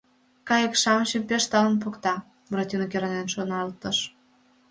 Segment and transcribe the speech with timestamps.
[0.47, 2.15] «Кайык-шамычым пеш талын покта»,–
[2.47, 3.97] Буратино кӧранен шоналтыш.